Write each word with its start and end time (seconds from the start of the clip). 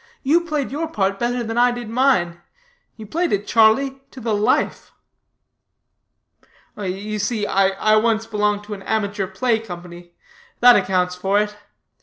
You 0.23 0.41
played 0.43 0.71
your 0.71 0.87
part 0.87 1.19
better 1.19 1.43
than 1.43 1.59
I 1.59 1.69
did 1.69 1.87
mine; 1.87 2.41
you 2.95 3.05
played 3.05 3.31
it, 3.31 3.45
Charlie, 3.45 4.01
to 4.09 4.19
the 4.19 4.33
life." 4.33 4.91
"You 6.75 7.19
see, 7.19 7.45
I 7.45 7.95
once 7.97 8.25
belonged 8.25 8.63
to 8.63 8.73
an 8.73 8.81
amateur 8.81 9.27
play 9.27 9.59
company; 9.59 10.15
that 10.59 10.75
accounts 10.75 11.13
for 11.13 11.39
it. 11.39 11.55